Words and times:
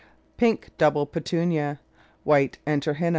Pink 0.35 0.71
Double 0.79 1.05
Petunia. 1.05 1.79
White 2.23 2.57
Antirrhinum. 2.65 3.09